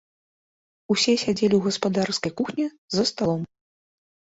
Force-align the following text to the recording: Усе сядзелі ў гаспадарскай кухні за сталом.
Усе 0.95 1.13
сядзелі 1.25 1.55
ў 1.57 1.61
гаспадарскай 1.67 2.31
кухні 2.41 2.65
за 2.99 3.03
сталом. 3.13 3.41